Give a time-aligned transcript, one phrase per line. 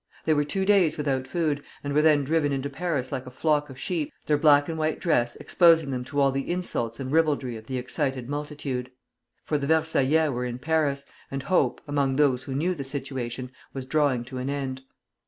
[0.25, 3.69] They were two days without food, and were then driven into Paris like a flock
[3.69, 7.55] of sheep, their black and white dress exposing them to all the insults and ribaldry
[7.55, 8.89] of the excited multitude;
[9.43, 13.85] for the Versaillais were in Paris, and hope, among those who knew the situation, was
[13.85, 14.81] drawing to an end.